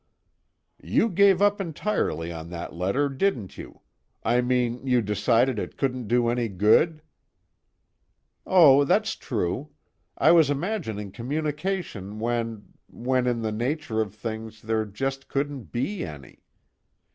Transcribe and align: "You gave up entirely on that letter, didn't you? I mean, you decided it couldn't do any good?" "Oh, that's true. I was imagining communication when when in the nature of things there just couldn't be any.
"You 0.81 1.09
gave 1.09 1.43
up 1.43 1.61
entirely 1.61 2.31
on 2.33 2.49
that 2.49 2.73
letter, 2.73 3.07
didn't 3.07 3.55
you? 3.55 3.81
I 4.23 4.41
mean, 4.41 4.87
you 4.87 4.99
decided 4.99 5.59
it 5.59 5.77
couldn't 5.77 6.07
do 6.07 6.27
any 6.27 6.47
good?" 6.47 7.03
"Oh, 8.47 8.83
that's 8.83 9.15
true. 9.15 9.69
I 10.17 10.31
was 10.31 10.49
imagining 10.49 11.11
communication 11.11 12.17
when 12.19 12.73
when 12.89 13.27
in 13.27 13.43
the 13.43 13.51
nature 13.51 14.01
of 14.01 14.15
things 14.15 14.63
there 14.63 14.85
just 14.85 15.27
couldn't 15.27 15.65
be 15.65 16.03
any. 16.03 16.39